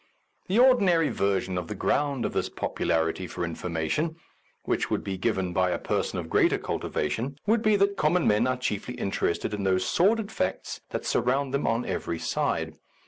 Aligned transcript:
The 0.47 0.57
ordinary 0.57 1.09
version 1.09 1.59
of 1.59 1.67
the 1.67 1.75
ground 1.75 2.25
of 2.25 2.33
this 2.33 2.49
popularity 2.49 3.27
for 3.27 3.45
information, 3.45 4.15
which 4.63 4.89
would 4.89 5.03
be 5.03 5.15
given 5.15 5.53
by 5.53 5.69
a 5.69 5.77
person 5.77 6.17
of 6.17 6.27
greater 6.27 6.57
cultivation, 6.57 7.37
would 7.45 7.61
be 7.61 7.75
that 7.75 7.97
common 7.97 8.27
men 8.27 8.47
are 8.47 8.57
chiefly 8.57 8.95
interested 8.95 9.53
in 9.53 9.63
those 9.63 9.85
sordid 9.85 10.31
facts 10.31 10.81
that 10.89 11.05
surround 11.05 11.53
them 11.53 11.67
on 11.67 11.85
every 11.85 12.17
side. 12.17 12.79